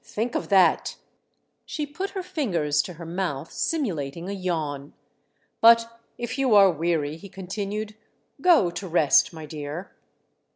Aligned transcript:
Think 0.03 0.33
of 0.33 0.49
that!" 0.49 0.95
She 1.67 1.85
put 1.85 2.09
her 2.17 2.23
fingers 2.23 2.81
to 2.81 2.93
her 2.93 3.05
mouth 3.05 3.51
simulating 3.51 4.27
a 4.29 4.33
yawn. 4.33 4.93
"But 5.61 5.99
if 6.17 6.39
you 6.39 6.55
are 6.55 6.71
weary," 6.71 7.17
he 7.17 7.29
continued, 7.29 7.93
"go 8.41 8.71
to 8.71 8.87
rest, 8.87 9.31
my 9.31 9.45
dear." 9.45 9.91